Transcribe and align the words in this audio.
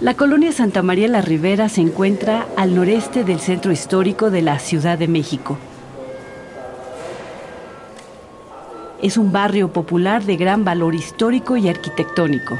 La 0.00 0.14
colonia 0.14 0.50
Santa 0.50 0.80
María 0.82 1.08
la 1.08 1.20
Ribera 1.20 1.68
se 1.68 1.82
encuentra 1.82 2.46
al 2.56 2.74
noreste 2.74 3.22
del 3.22 3.38
centro 3.38 3.70
histórico 3.70 4.30
de 4.30 4.40
la 4.40 4.58
Ciudad 4.58 4.96
de 4.96 5.08
México. 5.08 5.58
Es 9.02 9.18
un 9.18 9.30
barrio 9.30 9.74
popular 9.74 10.24
de 10.24 10.36
gran 10.36 10.64
valor 10.64 10.94
histórico 10.94 11.58
y 11.58 11.68
arquitectónico. 11.68 12.56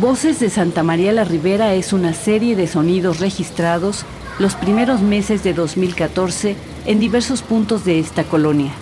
Voces 0.00 0.40
de 0.40 0.48
Santa 0.48 0.82
María 0.82 1.12
la 1.12 1.24
Ribera 1.24 1.74
es 1.74 1.92
una 1.92 2.14
serie 2.14 2.56
de 2.56 2.66
sonidos 2.66 3.20
registrados 3.20 4.06
los 4.38 4.54
primeros 4.54 5.02
meses 5.02 5.44
de 5.44 5.52
2014 5.52 6.56
en 6.86 6.98
diversos 6.98 7.42
puntos 7.42 7.84
de 7.84 7.98
esta 7.98 8.24
colonia. 8.24 8.72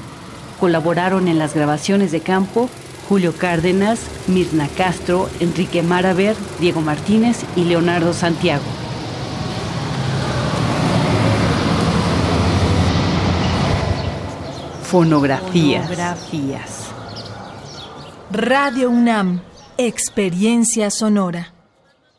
Colaboraron 0.60 1.26
en 1.26 1.40
las 1.40 1.52
grabaciones 1.52 2.12
de 2.12 2.20
campo 2.20 2.70
Julio 3.08 3.34
Cárdenas, 3.36 3.98
Mirna 4.28 4.68
Castro, 4.68 5.28
Enrique 5.40 5.82
Maraver, 5.82 6.36
Diego 6.60 6.80
Martínez 6.80 7.38
y 7.56 7.64
Leonardo 7.64 8.12
Santiago. 8.12 8.62
Fonografías. 14.84 15.88
Radio 18.30 18.90
UNAM 18.90 19.49
Experiencia 19.82 20.90
sonora. 20.90 21.59